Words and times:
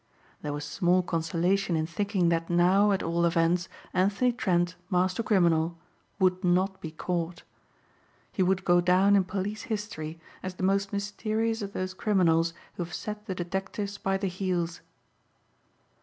There 0.41 0.51
was 0.51 0.65
small 0.65 1.03
consolation 1.03 1.75
in 1.75 1.85
thinking 1.85 2.29
that 2.29 2.49
now, 2.49 2.91
at 2.91 3.03
all 3.03 3.23
events, 3.23 3.69
Anthony 3.93 4.31
Trent, 4.31 4.75
master 4.89 5.21
criminal 5.21 5.77
would 6.17 6.43
not 6.43 6.81
be 6.81 6.89
caught. 6.89 7.43
He 8.31 8.41
would 8.41 8.65
go 8.65 8.81
down 8.81 9.15
in 9.15 9.23
police 9.25 9.61
history 9.69 10.19
as 10.41 10.55
the 10.55 10.63
most 10.63 10.91
mysterious 10.91 11.61
of 11.61 11.73
those 11.73 11.93
criminals 11.93 12.51
who 12.77 12.83
have 12.83 12.95
set 12.95 13.27
the 13.27 13.35
detectives 13.35 13.99
by 13.99 14.17
the 14.17 14.25
heels. 14.25 14.81